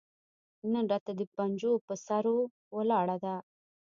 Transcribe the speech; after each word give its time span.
نن 0.71 0.85
راته 0.91 1.11
د 1.19 1.21
پنجو 1.35 1.71
پهٔ 1.85 1.95
سرو 2.05 2.37
ولاړه 2.77 3.17
ده 3.23 3.35